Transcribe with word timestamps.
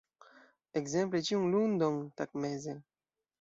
Ekzemple 0.79 1.21
ĉiun 1.27 1.45
lundon 1.57 2.01
tagmeze. 2.23 2.75